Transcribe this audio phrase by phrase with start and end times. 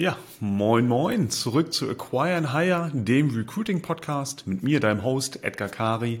[0.00, 5.42] Ja, moin moin, zurück zu Acquire and Hire, dem Recruiting Podcast mit mir, deinem Host
[5.42, 6.20] Edgar Kari.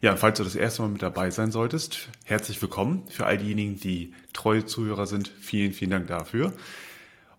[0.00, 3.04] Ja, falls du das erste Mal mit dabei sein solltest, herzlich willkommen.
[3.08, 6.54] Für all diejenigen, die treue Zuhörer sind, vielen, vielen Dank dafür.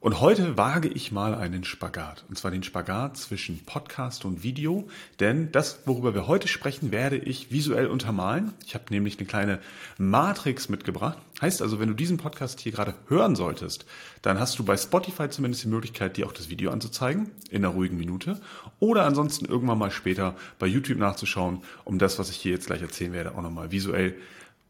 [0.05, 2.25] Und heute wage ich mal einen Spagat.
[2.29, 4.87] Und zwar den Spagat zwischen Podcast und Video.
[5.19, 8.53] Denn das, worüber wir heute sprechen, werde ich visuell untermalen.
[8.67, 9.59] Ich habe nämlich eine kleine
[9.97, 11.17] Matrix mitgebracht.
[11.41, 13.87] Heißt also, wenn du diesen Podcast hier gerade hören solltest,
[14.21, 17.73] dann hast du bei Spotify zumindest die Möglichkeit, dir auch das Video anzuzeigen, in einer
[17.73, 18.39] ruhigen Minute.
[18.79, 22.83] Oder ansonsten irgendwann mal später bei YouTube nachzuschauen, um das, was ich hier jetzt gleich
[22.83, 24.13] erzählen werde, auch nochmal visuell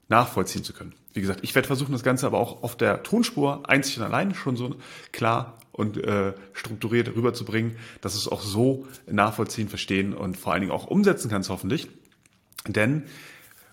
[0.08, 0.94] nachvollziehen zu können.
[1.14, 4.36] Wie gesagt, ich werde versuchen, das Ganze aber auch auf der Tonspur einzig und allein
[4.36, 4.76] schon so
[5.12, 10.74] klar und äh, strukturiert rüberzubringen, dass es auch so nachvollziehen, verstehen und vor allen Dingen
[10.74, 11.90] auch umsetzen kannst, hoffentlich.
[12.68, 13.04] Denn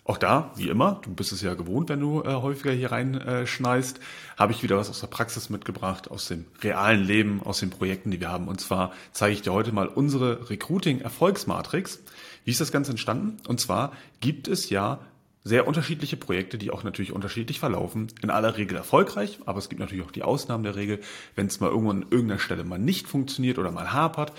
[0.05, 3.99] auch da, wie immer, du bist es ja gewohnt, wenn du äh, häufiger hier reinschneist,
[3.99, 4.01] äh,
[4.37, 8.11] habe ich wieder was aus der Praxis mitgebracht, aus dem realen Leben, aus den Projekten,
[8.11, 8.49] die wir haben.
[8.49, 12.01] Und zwar zeige ich dir heute mal unsere Recruiting-Erfolgsmatrix.
[12.45, 13.37] Wie ist das Ganze entstanden?
[13.47, 14.99] Und zwar gibt es ja
[15.45, 18.09] sehr unterschiedliche Projekte, die auch natürlich unterschiedlich verlaufen.
[18.23, 21.01] In aller Regel erfolgreich, aber es gibt natürlich auch die Ausnahmen der Regel,
[21.35, 24.33] wenn es mal irgendwann an irgendeiner Stelle mal nicht funktioniert oder mal hapert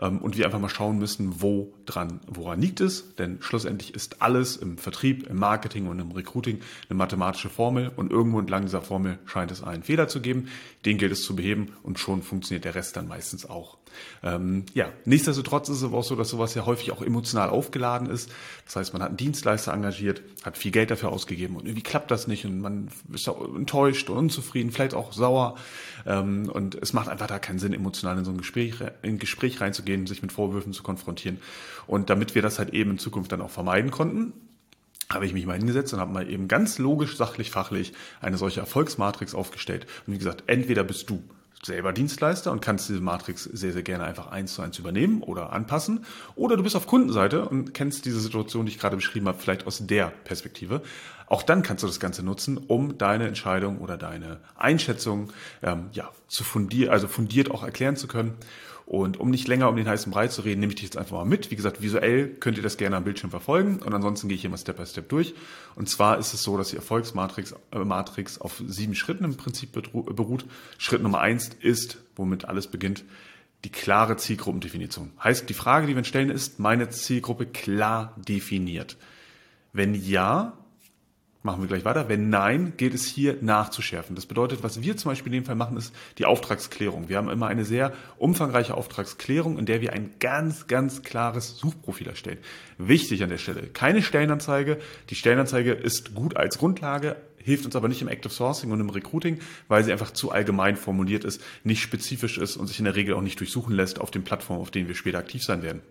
[0.00, 3.14] ähm, und wir einfach mal schauen müssen, wo dran, woran liegt es.
[3.16, 8.12] Denn schlussendlich ist alles im Vertrieb, im Marketing und im Recruiting eine mathematische Formel und
[8.12, 10.48] irgendwo entlang dieser Formel scheint es einen Fehler zu geben.
[10.84, 13.78] Den gilt es zu beheben und schon funktioniert der Rest dann meistens auch.
[14.22, 18.08] Ähm, ja, nichtsdestotrotz ist es aber auch so, dass sowas ja häufig auch emotional aufgeladen
[18.08, 18.30] ist.
[18.66, 22.10] Das heißt, man hat einen Dienstleister engagiert, hat viel Geld dafür ausgegeben und irgendwie klappt
[22.10, 25.56] das nicht und man ist enttäuscht und unzufrieden, vielleicht auch sauer.
[26.06, 29.18] Ähm, und es macht einfach da keinen Sinn, emotional in so ein Gespräch, in ein
[29.18, 31.38] Gespräch reinzugehen, sich mit Vorwürfen zu konfrontieren.
[31.86, 34.34] Und damit wir das halt eben in Zukunft dann auch vermeiden konnten,
[35.10, 38.60] habe ich mich mal hingesetzt und habe mal eben ganz logisch, sachlich, fachlich eine solche
[38.60, 39.86] Erfolgsmatrix aufgestellt.
[40.06, 41.22] Und wie gesagt, entweder bist du
[41.64, 45.52] selber Dienstleister und kannst diese Matrix sehr, sehr gerne einfach eins zu eins übernehmen oder
[45.52, 46.04] anpassen.
[46.36, 49.66] Oder du bist auf Kundenseite und kennst diese Situation, die ich gerade beschrieben habe, vielleicht
[49.66, 50.82] aus der Perspektive.
[51.26, 55.32] Auch dann kannst du das Ganze nutzen, um deine Entscheidung oder deine Einschätzung
[55.62, 58.34] ähm, ja, zu fundiert, also fundiert auch erklären zu können.
[58.86, 61.16] Und um nicht länger um den heißen Brei zu reden, nehme ich dich jetzt einfach
[61.16, 61.50] mal mit.
[61.50, 64.50] Wie gesagt, visuell könnt ihr das gerne am Bildschirm verfolgen und ansonsten gehe ich hier
[64.50, 65.34] mal Step by Step durch.
[65.74, 69.72] Und zwar ist es so, dass die Erfolgsmatrix äh, Matrix auf sieben Schritten im Prinzip
[69.72, 70.44] beruht.
[70.76, 73.04] Schritt Nummer eins ist, womit alles beginnt,
[73.64, 75.12] die klare Zielgruppendefinition.
[75.22, 78.98] Heißt, die Frage, die wir stellen, ist meine Zielgruppe klar definiert?
[79.72, 80.58] Wenn ja,
[81.44, 82.08] machen wir gleich weiter.
[82.08, 84.16] Wenn nein, gilt es hier nachzuschärfen.
[84.16, 87.10] Das bedeutet, was wir zum Beispiel in dem Fall machen, ist die Auftragsklärung.
[87.10, 92.08] Wir haben immer eine sehr umfangreiche Auftragsklärung, in der wir ein ganz, ganz klares Suchprofil
[92.08, 92.38] erstellen.
[92.78, 94.78] Wichtig an der Stelle, keine Stellenanzeige.
[95.10, 98.88] Die Stellenanzeige ist gut als Grundlage, hilft uns aber nicht im Active Sourcing und im
[98.88, 99.38] Recruiting,
[99.68, 103.14] weil sie einfach zu allgemein formuliert ist, nicht spezifisch ist und sich in der Regel
[103.14, 105.82] auch nicht durchsuchen lässt auf den Plattformen, auf denen wir später aktiv sein werden.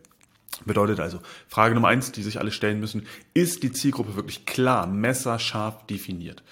[0.65, 4.87] Bedeutet also, Frage Nummer eins, die sich alle stellen müssen, ist die Zielgruppe wirklich klar,
[4.87, 6.43] messerscharf definiert?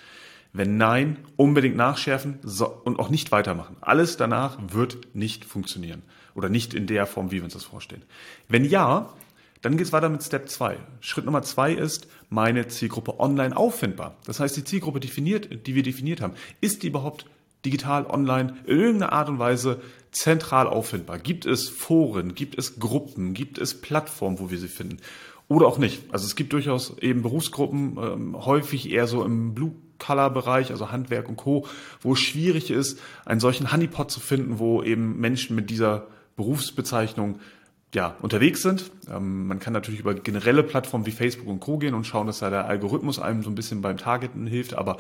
[0.54, 2.40] Wenn nein, unbedingt nachschärfen
[2.84, 3.78] und auch nicht weitermachen.
[3.80, 6.02] Alles danach wird nicht funktionieren
[6.36, 8.04] oder nicht in der Form, wie wir uns das vorstellen.
[8.50, 9.14] Wenn ja,
[9.62, 10.78] dann geht es weiter mit Step 2.
[11.00, 14.18] Schritt Nummer 2 ist meine Zielgruppe online auffindbar.
[14.26, 17.26] Das heißt, die Zielgruppe definiert, die wir definiert haben, ist die überhaupt
[17.66, 21.20] digital, online, in irgendeiner Art und Weise zentral auffindbar?
[21.20, 24.98] Gibt es Foren, gibt es Gruppen, gibt es Plattformen, wo wir sie finden?
[25.48, 26.04] Oder auch nicht.
[26.14, 31.36] Also es gibt durchaus eben Berufsgruppen, ähm, häufig eher so im Blue-Color-Bereich, also Handwerk und
[31.36, 31.68] Co.,
[32.02, 36.08] wo es schwierig ist, einen solchen Honeypot zu finden, wo eben Menschen mit dieser
[36.38, 37.40] Berufsbezeichnung
[37.94, 38.92] ja, unterwegs sind.
[39.10, 41.78] Ähm, man kann natürlich über generelle Plattformen wie Facebook und Co.
[41.78, 44.74] gehen und schauen, dass da der Algorithmus einem so ein bisschen beim Targeten hilft.
[44.76, 44.98] Aber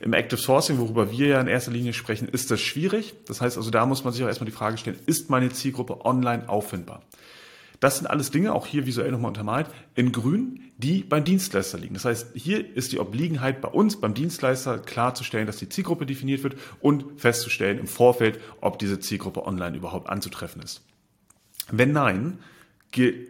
[0.00, 3.14] im Active Sourcing, worüber wir ja in erster Linie sprechen, ist das schwierig.
[3.26, 6.04] Das heißt also, da muss man sich auch erstmal die Frage stellen, ist meine Zielgruppe
[6.04, 7.02] online auffindbar?
[7.80, 11.94] Das sind alles Dinge, auch hier visuell nochmal untermalt, in grün, die beim Dienstleister liegen.
[11.94, 16.42] Das heißt, hier ist die Obliegenheit bei uns, beim Dienstleister, klarzustellen, dass die Zielgruppe definiert
[16.42, 20.82] wird und festzustellen im Vorfeld, ob diese Zielgruppe online überhaupt anzutreffen ist.
[21.70, 22.38] Wenn nein,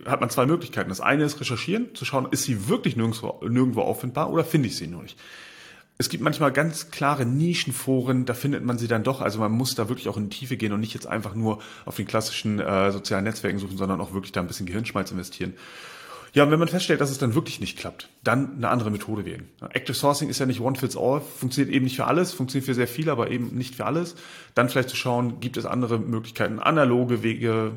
[0.07, 0.89] hat man zwei Möglichkeiten.
[0.89, 4.77] Das eine ist recherchieren, zu schauen, ist sie wirklich nirgendwo, nirgendwo auffindbar oder finde ich
[4.77, 5.19] sie nur nicht.
[6.01, 9.21] Es gibt manchmal ganz klare Nischenforen, da findet man sie dann doch.
[9.21, 11.59] Also man muss da wirklich auch in die Tiefe gehen und nicht jetzt einfach nur
[11.85, 15.53] auf den klassischen äh, sozialen Netzwerken suchen, sondern auch wirklich da ein bisschen Gehirnschmalz investieren.
[16.33, 19.27] Ja, und wenn man feststellt, dass es dann wirklich nicht klappt, dann eine andere Methode
[19.27, 19.51] wählen.
[19.75, 22.75] Active Sourcing ist ja nicht one fits all, funktioniert eben nicht für alles, funktioniert für
[22.75, 24.15] sehr viel, aber eben nicht für alles.
[24.55, 27.73] Dann vielleicht zu schauen, gibt es andere Möglichkeiten, analoge Wege,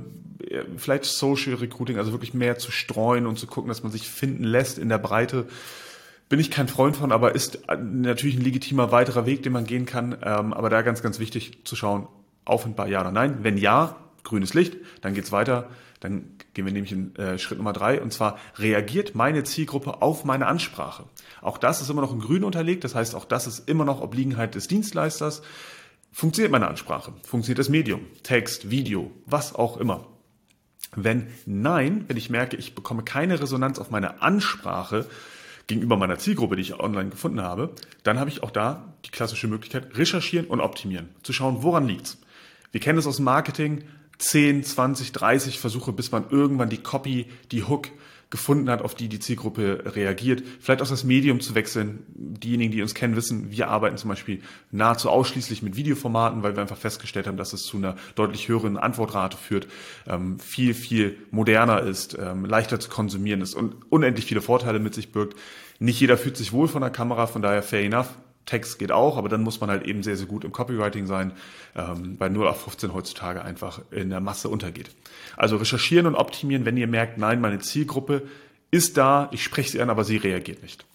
[0.78, 4.46] vielleicht Social Recruiting, also wirklich mehr zu streuen und zu gucken, dass man sich finden
[4.46, 5.46] lässt in der Breite.
[6.34, 9.86] Bin ich kein Freund von, aber ist natürlich ein legitimer weiterer Weg, den man gehen
[9.86, 10.18] kann.
[10.24, 12.08] Ähm, aber da ganz, ganz wichtig zu schauen,
[12.44, 13.44] auffindbar, ja oder nein?
[13.44, 15.70] Wenn ja, grünes Licht, dann geht's weiter.
[16.00, 20.26] Dann gehen wir nämlich in äh, Schritt Nummer drei und zwar reagiert meine Zielgruppe auf
[20.26, 21.04] meine Ansprache.
[21.44, 24.02] Auch das ist immer noch in grün unterlegt, das heißt auch das ist immer noch
[24.02, 25.44] Obliegenheit des Dienstleisters.
[26.12, 27.14] Funktioniert meine Ansprache?
[27.22, 28.08] Funktioniert das Medium?
[28.24, 30.08] Text, Video, was auch immer.
[30.96, 35.06] Wenn nein, wenn ich merke, ich bekomme keine Resonanz auf meine Ansprache
[35.68, 37.74] gegenüber meiner Zielgruppe, die ich online gefunden habe,
[38.04, 41.10] dann habe ich auch da die klassische Möglichkeit, recherchieren und optimieren.
[41.24, 42.18] Zu schauen, woran liegt's.
[42.72, 43.84] Wir kennen es aus Marketing,
[44.18, 47.90] 10, 20, 30 Versuche, bis man irgendwann die Copy, die Hook
[48.34, 50.42] gefunden hat, auf die die Zielgruppe reagiert.
[50.60, 52.00] Vielleicht auch das Medium zu wechseln.
[52.08, 54.42] Diejenigen, die uns kennen, wissen, wir arbeiten zum Beispiel
[54.72, 58.78] nahezu ausschließlich mit Videoformaten, weil wir einfach festgestellt haben, dass es zu einer deutlich höheren
[58.78, 59.68] Antwortrate führt,
[60.08, 64.96] ähm, viel, viel moderner ist, ähm, leichter zu konsumieren ist und unendlich viele Vorteile mit
[64.96, 65.38] sich birgt.
[65.78, 68.18] Nicht jeder fühlt sich wohl von der Kamera, von daher fair enough.
[68.46, 71.32] Text geht auch, aber dann muss man halt eben sehr, sehr gut im Copywriting sein,
[71.76, 74.92] ähm, weil 0 auf 15 heutzutage einfach in der Masse untergeht.
[75.38, 78.24] Also recherchieren und optimieren, wenn ihr merkt, nein, meine Zielgruppe
[78.72, 80.86] ist da, ich spreche sie an, aber sie reagiert nicht.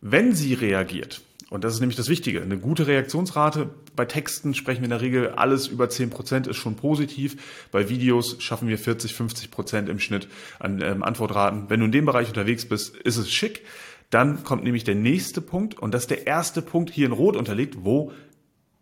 [0.00, 1.20] Wenn sie reagiert,
[1.50, 5.00] und das ist nämlich das Wichtige, eine gute Reaktionsrate, bei Texten sprechen wir in der
[5.00, 10.28] Regel alles über 10% ist schon positiv, bei Videos schaffen wir 40, 50% im Schnitt
[10.58, 11.64] an ähm, Antwortraten.
[11.68, 13.64] Wenn du in dem Bereich unterwegs bist, ist es schick.
[14.10, 17.36] Dann kommt nämlich der nächste Punkt und das ist der erste Punkt hier in Rot
[17.36, 18.12] unterlegt, wo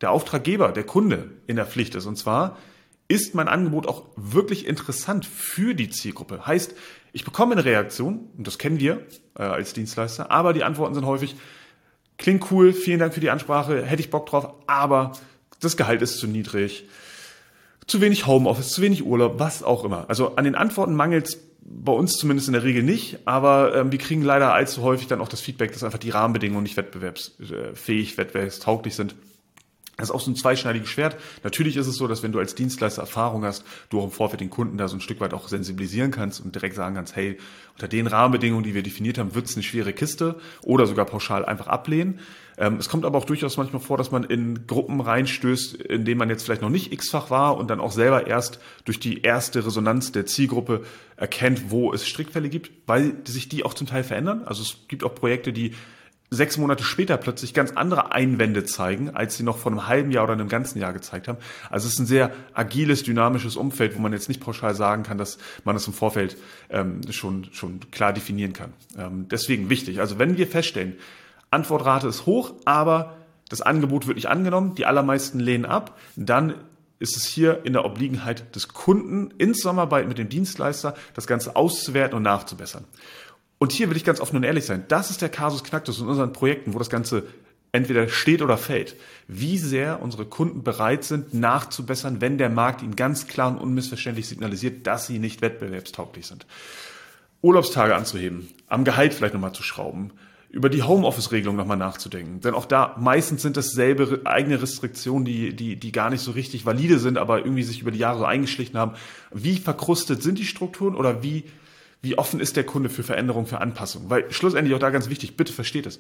[0.01, 2.07] der Auftraggeber, der Kunde in der Pflicht ist.
[2.07, 2.57] Und zwar
[3.09, 6.47] ist mein Angebot auch wirklich interessant für die Zielgruppe.
[6.47, 6.75] Heißt,
[7.13, 11.07] ich bekomme eine Reaktion, und das kennen wir äh, als Dienstleister, aber die Antworten sind
[11.07, 11.37] häufig,
[12.19, 15.13] klingt cool, vielen Dank für die Ansprache, hätte ich Bock drauf, aber
[15.61, 16.87] das Gehalt ist zu niedrig,
[17.89, 20.05] zu wenig Homeoffice, zu wenig Urlaub, was auch immer.
[20.09, 23.93] Also an den Antworten mangelt es bei uns zumindest in der Regel nicht, aber ähm,
[23.93, 28.17] wir kriegen leider allzu häufig dann auch das Feedback, dass einfach die Rahmenbedingungen nicht wettbewerbsfähig,
[28.17, 29.15] wettbewerbstauglich sind.
[29.99, 31.17] Das ist auch so ein zweischneidiges Schwert.
[31.43, 34.41] Natürlich ist es so, dass wenn du als Dienstleister Erfahrung hast, du auch im Vorfeld
[34.41, 37.37] den Kunden da so ein Stück weit auch sensibilisieren kannst und direkt sagen kannst, hey,
[37.75, 41.45] unter den Rahmenbedingungen, die wir definiert haben, wird es eine schwere Kiste oder sogar pauschal
[41.45, 42.21] einfach ablehnen.
[42.59, 46.19] Ähm, es kommt aber auch durchaus manchmal vor, dass man in Gruppen reinstößt, in denen
[46.19, 49.67] man jetzt vielleicht noch nicht x-fach war und dann auch selber erst durch die erste
[49.67, 50.83] Resonanz der Zielgruppe
[51.17, 54.43] erkennt, wo es Strickfälle gibt, weil sich die auch zum Teil verändern.
[54.47, 55.75] Also es gibt auch Projekte, die
[56.31, 60.25] sechs Monate später plötzlich ganz andere Einwände zeigen, als sie noch vor einem halben Jahr
[60.25, 61.39] oder einem ganzen Jahr gezeigt haben.
[61.71, 65.17] Also es ist ein sehr agiles, dynamisches Umfeld, wo man jetzt nicht pauschal sagen kann,
[65.17, 66.37] dass man es im Vorfeld
[66.69, 68.73] ähm, schon, schon klar definieren kann.
[68.97, 70.01] Ähm, deswegen wichtig.
[70.01, 70.97] Also wenn wir feststellen,
[71.51, 73.17] Antwortrate ist hoch, aber
[73.49, 76.55] das Angebot wird nicht angenommen, die allermeisten lehnen ab, dann
[76.99, 81.57] ist es hier in der Obliegenheit des Kunden in Zusammenarbeit mit dem Dienstleister, das Ganze
[81.57, 82.85] auszuwerten und nachzubessern.
[83.59, 84.85] Und hier will ich ganz offen und ehrlich sein.
[84.89, 87.25] Das ist der Kasus Knacktus in unseren Projekten, wo das Ganze
[87.73, 88.97] entweder steht oder fällt.
[89.27, 94.29] Wie sehr unsere Kunden bereit sind, nachzubessern, wenn der Markt ihnen ganz klar und unmissverständlich
[94.29, 96.47] signalisiert, dass sie nicht wettbewerbstauglich sind.
[97.43, 100.13] Urlaubstage anzuheben, am Gehalt vielleicht nochmal zu schrauben,
[100.51, 102.41] über die Homeoffice-Regelung nochmal nachzudenken.
[102.41, 106.65] Denn auch da meistens sind dasselbe eigene Restriktionen, die, die, die gar nicht so richtig
[106.65, 108.95] valide sind, aber irgendwie sich über die Jahre so eingeschlichen haben.
[109.33, 111.45] Wie verkrustet sind die Strukturen oder wie
[112.03, 114.09] wie offen ist der Kunde für Veränderung, für Anpassung?
[114.09, 115.99] Weil schlussendlich auch da ganz wichtig, bitte versteht es.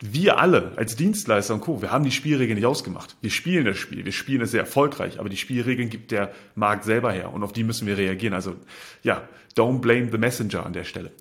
[0.00, 3.16] Wir alle als Dienstleister und Co., wir haben die Spielregeln nicht ausgemacht.
[3.20, 6.84] Wir spielen das Spiel, wir spielen es sehr erfolgreich, aber die Spielregeln gibt der Markt
[6.84, 8.34] selber her und auf die müssen wir reagieren.
[8.34, 8.56] Also
[9.02, 11.12] ja, don't blame the messenger an der Stelle.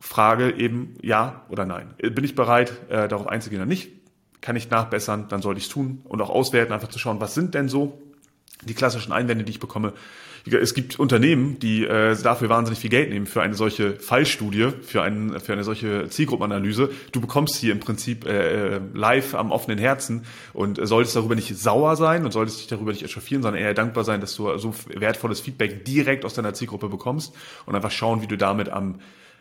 [0.00, 1.94] Frage eben ja oder nein.
[1.98, 3.90] Bin ich bereit, äh, darauf einzugehen oder nicht?
[4.40, 7.34] Kann ich nachbessern, dann sollte ich es tun und auch auswerten, einfach zu schauen, was
[7.34, 8.02] sind denn so
[8.64, 9.92] die klassischen Einwände, die ich bekomme.
[10.46, 15.02] Es gibt Unternehmen, die äh, dafür wahnsinnig viel Geld nehmen für eine solche Fallstudie, für,
[15.02, 16.90] einen, für eine solche Zielgruppenanalyse.
[17.12, 21.54] Du bekommst hier im Prinzip äh, äh, live am offenen Herzen und solltest darüber nicht
[21.56, 24.74] sauer sein und solltest dich darüber nicht echauffieren, sondern eher dankbar sein, dass du so
[24.94, 27.34] wertvolles Feedback direkt aus deiner Zielgruppe bekommst
[27.66, 29.00] und einfach schauen, wie du damit am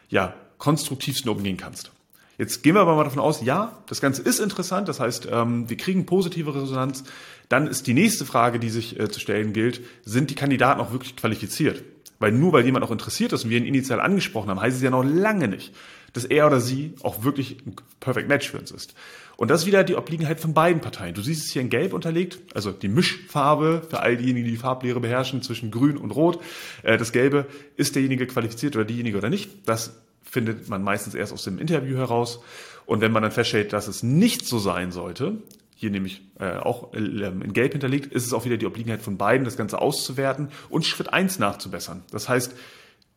[0.10, 1.92] ja, konstruktivsten umgehen kannst.
[2.40, 5.70] Jetzt gehen wir aber mal davon aus, ja, das Ganze ist interessant, das heißt, ähm,
[5.70, 7.04] wir kriegen positive Resonanz.
[7.50, 10.94] Dann ist die nächste Frage, die sich äh, zu stellen gilt, sind die Kandidaten auch
[10.94, 11.84] wirklich qualifiziert?
[12.18, 14.82] Weil nur weil jemand auch interessiert ist und wir ihn initial angesprochen haben, heißt es
[14.82, 15.76] ja noch lange nicht,
[16.14, 18.94] dass er oder sie auch wirklich ein Perfect Match für uns ist.
[19.40, 21.14] Und das ist wieder die Obliegenheit von beiden Parteien.
[21.14, 24.58] Du siehst es hier in Gelb unterlegt, also die Mischfarbe für all diejenigen, die die
[24.58, 26.42] Farblehre beherrschen zwischen Grün und Rot.
[26.84, 27.46] Äh, das Gelbe,
[27.78, 29.50] ist derjenige qualifiziert oder diejenige oder nicht?
[29.66, 32.42] Das findet man meistens erst aus dem Interview heraus.
[32.86, 35.38] Und wenn man dann feststellt, dass es nicht so sein sollte,
[35.74, 39.16] hier nämlich äh, auch äh, in Gelb hinterlegt, ist es auch wieder die Obliegenheit von
[39.16, 42.04] beiden, das Ganze auszuwerten und Schritt eins nachzubessern.
[42.12, 42.56] Das heißt,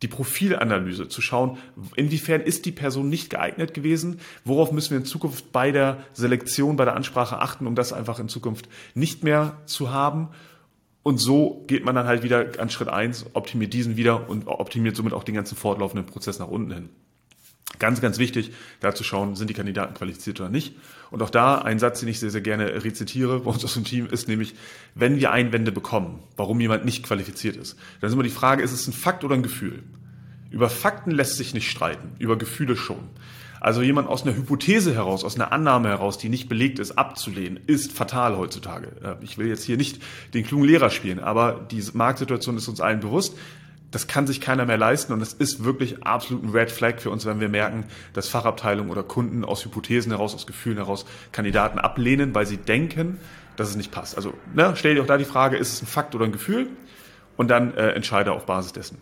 [0.02, 1.58] die Profilanalyse zu schauen,
[1.96, 6.76] inwiefern ist die Person nicht geeignet gewesen, worauf müssen wir in Zukunft bei der Selektion,
[6.76, 10.28] bei der Ansprache achten, um das einfach in Zukunft nicht mehr zu haben
[11.02, 14.94] Und so geht man dann halt wieder an Schritt eins, optimiert diesen wieder und optimiert
[14.94, 16.88] somit auch den ganzen fortlaufenden Prozess nach unten hin.
[17.78, 20.74] Ganz, ganz wichtig, da zu schauen, sind die Kandidaten qualifiziert oder nicht.
[21.10, 23.84] Und auch da ein Satz, den ich sehr, sehr gerne rezitiere bei uns aus dem
[23.84, 24.54] Team, ist nämlich,
[24.94, 28.72] wenn wir Einwände bekommen, warum jemand nicht qualifiziert ist, dann ist immer die Frage, ist
[28.72, 29.82] es ein Fakt oder ein Gefühl?
[30.50, 32.98] Über Fakten lässt sich nicht streiten, über Gefühle schon.
[33.62, 37.60] Also jemand aus einer Hypothese heraus, aus einer Annahme heraus, die nicht belegt ist, abzulehnen,
[37.66, 38.88] ist fatal heutzutage.
[39.02, 40.02] Äh, ich will jetzt hier nicht
[40.34, 43.36] den klugen Lehrer spielen, aber die Marktsituation ist uns allen bewusst.
[43.92, 47.10] Das kann sich keiner mehr leisten und es ist wirklich absolut ein Red Flag für
[47.10, 47.84] uns, wenn wir merken,
[48.14, 53.20] dass Fachabteilungen oder Kunden aus Hypothesen heraus, aus Gefühlen heraus Kandidaten ablehnen, weil sie denken,
[53.56, 54.16] dass es nicht passt.
[54.16, 56.68] Also ne, stell dir auch da die Frage, ist es ein Fakt oder ein Gefühl?
[57.36, 58.98] Und dann äh, entscheide auf Basis dessen.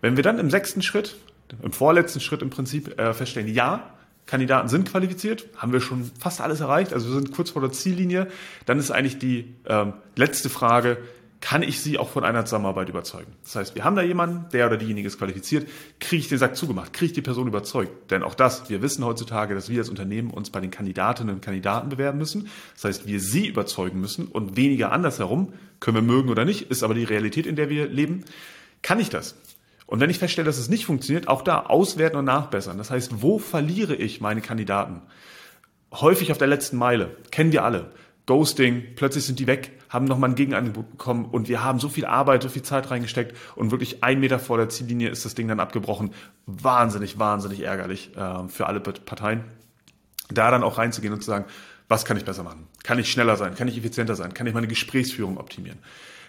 [0.00, 1.16] Wenn wir dann im sechsten Schritt
[1.62, 3.90] im vorletzten Schritt im Prinzip äh, feststellen, ja,
[4.26, 7.72] Kandidaten sind qualifiziert, haben wir schon fast alles erreicht, also wir sind kurz vor der
[7.72, 8.28] Ziellinie,
[8.64, 10.98] dann ist eigentlich die ähm, letzte Frage,
[11.40, 13.32] kann ich sie auch von einer Zusammenarbeit überzeugen?
[13.44, 15.68] Das heißt, wir haben da jemanden, der oder diejenige ist qualifiziert,
[15.98, 18.10] kriege ich den Sack zugemacht, kriege ich die Person überzeugt?
[18.10, 21.40] Denn auch das, wir wissen heutzutage, dass wir als Unternehmen uns bei den Kandidatinnen und
[21.40, 22.48] Kandidaten bewerben müssen.
[22.74, 26.82] Das heißt, wir sie überzeugen müssen und weniger andersherum, können wir mögen oder nicht, ist
[26.82, 28.24] aber die Realität, in der wir leben.
[28.82, 29.34] Kann ich das?
[29.86, 32.78] Und wenn ich feststelle, dass es nicht funktioniert, auch da auswerten und nachbessern.
[32.78, 35.02] Das heißt, wo verliere ich meine Kandidaten?
[35.92, 37.16] Häufig auf der letzten Meile.
[37.32, 37.90] Kennen wir alle.
[38.30, 42.06] Ghosting, plötzlich sind die weg, haben nochmal ein Gegenangebot bekommen und wir haben so viel
[42.06, 45.48] Arbeit, so viel Zeit reingesteckt und wirklich ein Meter vor der Ziellinie ist das Ding
[45.48, 46.12] dann abgebrochen.
[46.46, 49.42] Wahnsinnig, wahnsinnig ärgerlich äh, für alle Parteien.
[50.32, 51.44] Da dann auch reinzugehen und zu sagen,
[51.88, 52.68] was kann ich besser machen?
[52.84, 53.56] Kann ich schneller sein?
[53.56, 54.32] Kann ich effizienter sein?
[54.32, 55.80] Kann ich meine Gesprächsführung optimieren?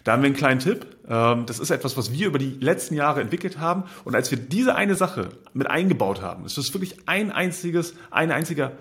[0.03, 0.87] Da haben wir einen kleinen Tipp.
[1.07, 3.83] Ähm, das ist etwas, was wir über die letzten Jahre entwickelt haben.
[4.05, 8.31] Und als wir diese eine Sache mit eingebaut haben, ist das wirklich ein einziges, ein
[8.31, 8.71] einziger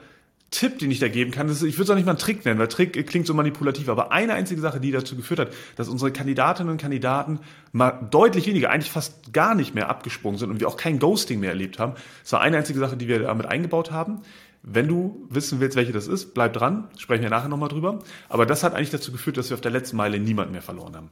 [0.50, 1.48] Tipp, den ich da geben kann.
[1.48, 3.88] Ist, ich würde es auch nicht mal einen Trick nennen, weil Trick klingt so manipulativ,
[3.88, 7.38] aber eine einzige Sache, die dazu geführt hat, dass unsere Kandidatinnen und Kandidaten
[7.72, 11.38] mal deutlich weniger, eigentlich fast gar nicht mehr abgesprungen sind und wir auch kein Ghosting
[11.40, 11.94] mehr erlebt haben.
[12.22, 14.22] Das war eine einzige Sache, die wir damit eingebaut haben.
[14.62, 18.00] Wenn du wissen willst, welche das ist, bleib dran, sprechen wir nachher nochmal drüber.
[18.28, 20.96] Aber das hat eigentlich dazu geführt, dass wir auf der letzten Meile niemanden mehr verloren
[20.96, 21.10] haben.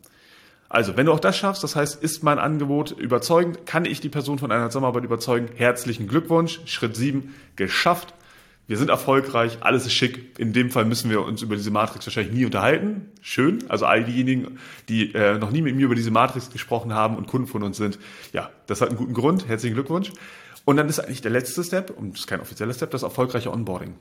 [0.68, 4.10] Also, wenn du auch das schaffst, das heißt, ist mein Angebot überzeugend, kann ich die
[4.10, 8.12] Person von einer Zusammenarbeit überzeugen, herzlichen Glückwunsch, Schritt 7, geschafft.
[8.68, 10.38] Wir sind erfolgreich, alles ist schick.
[10.38, 13.08] In dem Fall müssen wir uns über diese Matrix wahrscheinlich nie unterhalten.
[13.22, 13.64] Schön.
[13.70, 14.58] Also all diejenigen,
[14.90, 17.78] die äh, noch nie mit mir über diese Matrix gesprochen haben und Kunden von uns
[17.78, 17.98] sind,
[18.34, 19.48] ja, das hat einen guten Grund.
[19.48, 20.12] Herzlichen Glückwunsch.
[20.66, 23.50] Und dann ist eigentlich der letzte Step, und das ist kein offizieller Step, das erfolgreiche
[23.50, 23.94] Onboarding.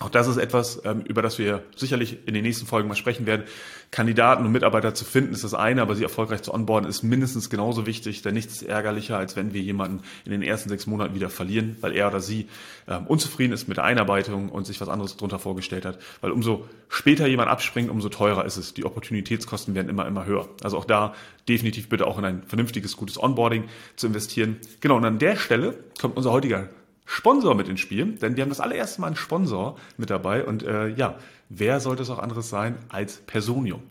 [0.00, 3.26] Auch das ist etwas, ähm, über das wir sicherlich in den nächsten Folgen mal sprechen
[3.26, 3.44] werden.
[3.92, 7.48] Kandidaten und Mitarbeiter zu finden ist das eine, aber sie erfolgreich zu onboarden ist mindestens
[7.48, 11.14] genauso wichtig, denn nichts ist ärgerlicher, als wenn wir jemanden in den ersten sechs Monaten
[11.14, 12.48] wieder verlieren, weil er oder sie
[12.88, 16.00] ähm, unzufrieden ist mit der Einarbeitung und sich was anderes darunter vorgestellt hat.
[16.20, 18.74] Weil umso später jemand abspringt, umso teurer ist es.
[18.74, 20.48] Die Opportunitätskosten werden immer, immer höher.
[20.64, 21.14] Also auch da
[21.48, 24.56] definitiv bitte auch in ein vernünftiges, gutes Onboarding zu investieren.
[24.80, 26.68] Genau, und an der Stelle kommt unser heutiger
[27.06, 30.62] Sponsor mit ins Spiel, denn wir haben das allererste Mal einen Sponsor mit dabei und
[30.62, 31.18] äh, ja,
[31.48, 33.82] wer sollte es auch anderes sein als Personio?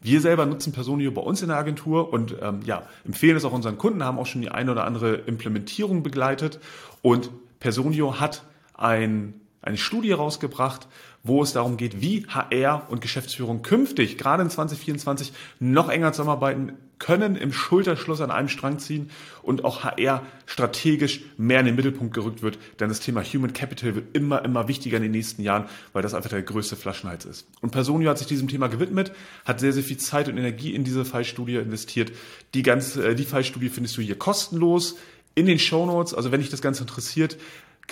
[0.00, 3.52] Wir selber nutzen Personio bei uns in der Agentur und ähm, ja, empfehlen es auch
[3.52, 6.58] unseren Kunden, haben auch schon die eine oder andere Implementierung begleitet
[7.02, 8.42] und Personio hat
[8.74, 10.88] ein, eine Studie rausgebracht,
[11.24, 16.72] wo es darum geht, wie HR und Geschäftsführung künftig, gerade in 2024, noch enger zusammenarbeiten
[16.98, 19.10] können, im Schulterschluss an einem Strang ziehen
[19.42, 22.58] und auch HR strategisch mehr in den Mittelpunkt gerückt wird.
[22.78, 26.14] Denn das Thema Human Capital wird immer, immer wichtiger in den nächsten Jahren, weil das
[26.14, 27.46] einfach der größte Flaschenhals ist.
[27.60, 29.12] Und Personio hat sich diesem Thema gewidmet,
[29.44, 32.12] hat sehr, sehr viel Zeit und Energie in diese Fallstudie investiert.
[32.54, 34.96] Die ganze, äh, die Fallstudie findest du hier kostenlos
[35.34, 36.14] in den Show Notes.
[36.14, 37.36] Also wenn dich das Ganze interessiert,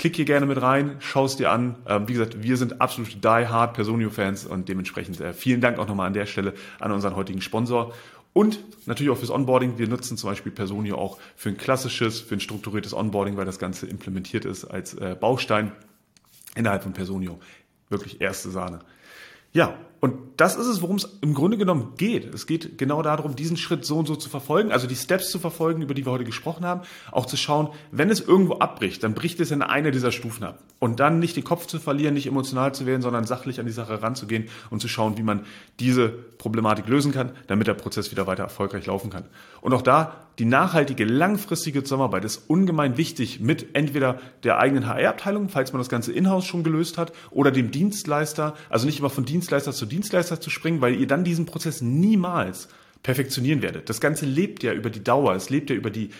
[0.00, 1.76] Klick hier gerne mit rein, schau es dir an.
[1.86, 6.06] Ähm, wie gesagt, wir sind absolute die-hard Personio-Fans und dementsprechend äh, vielen Dank auch nochmal
[6.06, 7.92] an der Stelle an unseren heutigen Sponsor.
[8.32, 9.76] Und natürlich auch fürs Onboarding.
[9.76, 13.58] Wir nutzen zum Beispiel Personio auch für ein klassisches, für ein strukturiertes Onboarding, weil das
[13.58, 15.72] Ganze implementiert ist als äh, Baustein
[16.54, 17.38] innerhalb von Personio.
[17.90, 18.78] Wirklich erste Sahne.
[19.52, 22.34] Ja, und das ist es, worum es im Grunde genommen geht.
[22.34, 25.38] Es geht genau darum, diesen Schritt so und so zu verfolgen, also die Steps zu
[25.38, 26.80] verfolgen, über die wir heute gesprochen haben,
[27.12, 30.62] auch zu schauen, wenn es irgendwo abbricht, dann bricht es in einer dieser Stufen ab.
[30.78, 33.72] Und dann nicht den Kopf zu verlieren, nicht emotional zu werden, sondern sachlich an die
[33.72, 35.44] Sache ranzugehen und zu schauen, wie man
[35.78, 39.24] diese Problematik lösen kann, damit der Prozess wieder weiter erfolgreich laufen kann.
[39.60, 45.50] Und auch da, die nachhaltige, langfristige Zusammenarbeit ist ungemein wichtig mit entweder der eigenen HR-Abteilung,
[45.50, 49.26] falls man das Ganze in-house schon gelöst hat, oder dem Dienstleister, also nicht immer von
[49.26, 52.68] Dienstleister zu Dienstleister zu springen, weil ihr dann diesen Prozess niemals
[53.02, 53.88] perfektionieren werdet.
[53.88, 56.10] Das Ganze lebt ja über die Dauer, es lebt ja über die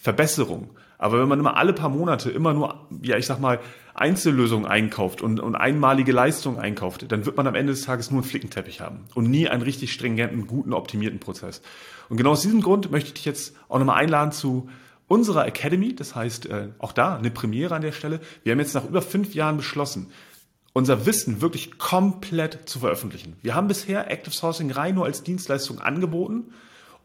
[0.00, 0.70] Verbesserung.
[0.98, 3.58] Aber wenn man immer alle paar Monate immer nur, ja, ich sag mal,
[3.94, 8.20] Einzellösungen einkauft und, und einmalige Leistungen einkauft, dann wird man am Ende des Tages nur
[8.20, 11.62] einen Flickenteppich haben und nie einen richtig stringenten, guten, optimierten Prozess.
[12.08, 14.68] Und genau aus diesem Grund möchte ich dich jetzt auch nochmal einladen zu
[15.08, 15.94] unserer Academy.
[15.94, 18.20] Das heißt, äh, auch da eine Premiere an der Stelle.
[18.42, 20.10] Wir haben jetzt nach über fünf Jahren beschlossen,
[20.72, 23.36] unser Wissen wirklich komplett zu veröffentlichen.
[23.42, 26.52] Wir haben bisher Active Sourcing rein nur als Dienstleistung angeboten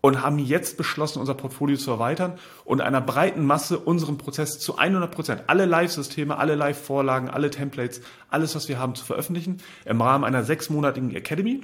[0.01, 4.77] und haben jetzt beschlossen, unser Portfolio zu erweitern und einer breiten Masse unseren Prozess zu
[4.77, 9.99] 100 Prozent, alle Live-Systeme, alle Live-Vorlagen, alle Templates, alles, was wir haben, zu veröffentlichen im
[9.99, 11.61] Rahmen einer sechsmonatigen Academy.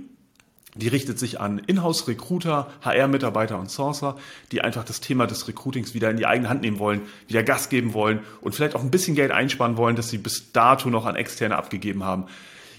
[0.76, 4.18] Die richtet sich an Inhouse-Recruiter, HR-Mitarbeiter und Sourcer,
[4.52, 7.68] die einfach das Thema des Recruitings wieder in die eigene Hand nehmen wollen, wieder Gas
[7.68, 11.06] geben wollen und vielleicht auch ein bisschen Geld einsparen wollen, das sie bis dato noch
[11.06, 12.26] an Externe abgegeben haben.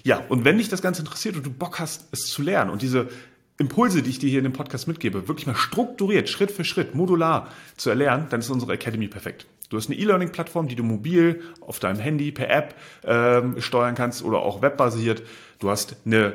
[0.05, 2.81] Ja, und wenn dich das Ganze interessiert und du Bock hast, es zu lernen und
[2.81, 3.09] diese
[3.59, 6.95] Impulse, die ich dir hier in dem Podcast mitgebe, wirklich mal strukturiert, Schritt für Schritt,
[6.95, 9.47] modular zu erlernen, dann ist unsere Academy perfekt.
[9.69, 14.23] Du hast eine E-Learning-Plattform, die du mobil auf deinem Handy per App ähm, steuern kannst
[14.25, 15.23] oder auch webbasiert.
[15.61, 16.35] Du hast eine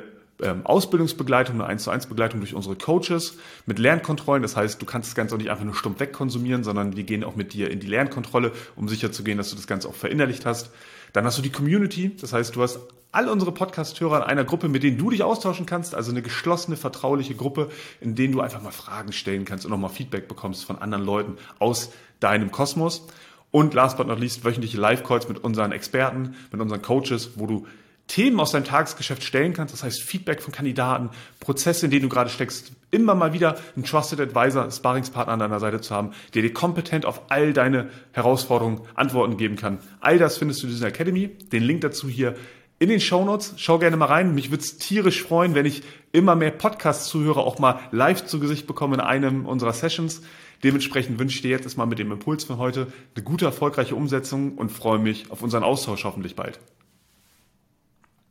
[0.63, 4.43] Ausbildungsbegleitung, eine 1 zu 1 Begleitung durch unsere Coaches mit Lernkontrollen.
[4.43, 7.23] Das heißt, du kannst das Ganze auch nicht einfach nur stumpf wegkonsumieren, sondern wir gehen
[7.23, 10.69] auch mit dir in die Lernkontrolle, um sicherzugehen, dass du das Ganze auch verinnerlicht hast.
[11.13, 12.79] Dann hast du die Community, das heißt, du hast
[13.11, 16.77] all unsere Podcast-Hörer in einer Gruppe, mit denen du dich austauschen kannst, also eine geschlossene,
[16.77, 20.77] vertrauliche Gruppe, in denen du einfach mal Fragen stellen kannst und nochmal Feedback bekommst von
[20.77, 23.07] anderen Leuten aus deinem Kosmos.
[23.49, 27.65] Und last but not least wöchentliche Live-Calls mit unseren Experten, mit unseren Coaches, wo du
[28.07, 31.09] Themen aus deinem Tagesgeschäft stellen kannst, das heißt Feedback von Kandidaten,
[31.39, 35.59] Prozesse, in denen du gerade steckst, immer mal wieder einen Trusted Advisor, Sparringspartner an deiner
[35.59, 39.79] Seite zu haben, der dir kompetent auf all deine Herausforderungen Antworten geben kann.
[39.99, 41.27] All das findest du in dieser Academy.
[41.27, 42.35] Den Link dazu hier
[42.79, 43.55] in den Show Notes.
[43.57, 44.33] Schau gerne mal rein.
[44.35, 48.67] Mich würde es tierisch freuen, wenn ich immer mehr Podcast-Zuhörer auch mal live zu Gesicht
[48.67, 50.21] bekomme in einem unserer Sessions.
[50.63, 54.55] Dementsprechend wünsche ich dir jetzt erstmal mit dem Impuls von heute eine gute, erfolgreiche Umsetzung
[54.55, 56.59] und freue mich auf unseren Austausch hoffentlich bald.